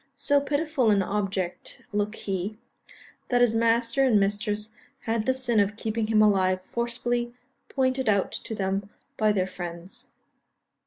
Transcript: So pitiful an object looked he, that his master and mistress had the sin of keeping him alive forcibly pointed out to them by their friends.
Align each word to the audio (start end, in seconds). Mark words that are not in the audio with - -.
So 0.15 0.41
pitiful 0.41 0.89
an 0.89 1.03
object 1.03 1.83
looked 1.93 2.15
he, 2.15 2.57
that 3.29 3.41
his 3.41 3.53
master 3.53 4.03
and 4.03 4.19
mistress 4.19 4.71
had 5.01 5.27
the 5.27 5.33
sin 5.35 5.59
of 5.59 5.75
keeping 5.75 6.07
him 6.07 6.23
alive 6.23 6.59
forcibly 6.63 7.35
pointed 7.69 8.09
out 8.09 8.31
to 8.31 8.55
them 8.55 8.89
by 9.15 9.31
their 9.31 9.45
friends. 9.45 10.07